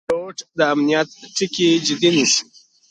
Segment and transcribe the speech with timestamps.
[0.07, 2.41] پیلوټ د امنیت ټکي جدي نیسي.